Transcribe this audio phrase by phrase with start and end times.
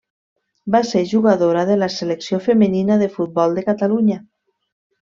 [0.75, 4.23] Va ser jugadora de la Selecció femenina de futbol de Catalunya.